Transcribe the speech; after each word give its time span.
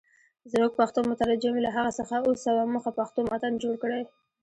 زموږ 0.51 0.71
پښتو 0.79 0.99
مترجم 1.09 1.55
له 1.65 1.69
هغه 1.77 1.91
څخه 1.99 2.13
اووه 2.23 2.35
سوه 2.45 2.61
مخه 2.75 2.91
پښتو 2.99 3.19
متن 3.31 3.53
جوړ 3.63 3.75
کړی. 3.83 4.01